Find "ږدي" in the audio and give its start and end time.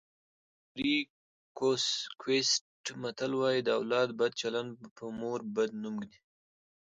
6.05-6.19